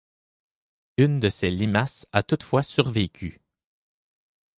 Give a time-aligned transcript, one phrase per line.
[0.97, 3.39] Une de ses limaces a toutefois survécu.